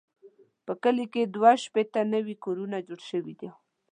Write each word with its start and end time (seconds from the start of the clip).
په 0.65 0.73
کلي 0.83 1.05
کې 1.13 1.21
دوه 1.35 1.51
شپېته 1.63 2.01
نوي 2.13 2.35
کورونه 2.43 2.77
جوړ 2.87 2.99
شوي 3.09 3.33
دي. 3.39 3.49